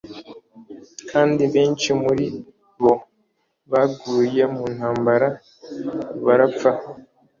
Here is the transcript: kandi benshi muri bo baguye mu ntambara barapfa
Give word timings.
kandi 1.09 1.43
benshi 1.53 1.89
muri 2.03 2.25
bo 2.83 2.93
baguye 3.71 4.43
mu 4.53 4.65
ntambara 4.75 5.27
barapfa 6.25 6.71